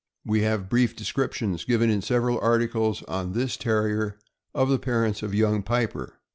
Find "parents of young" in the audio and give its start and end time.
4.79-5.61